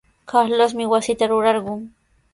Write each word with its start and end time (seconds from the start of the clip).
Carlosmi 0.31 0.89
wasita 0.93 1.29
rurarqun. 1.35 1.81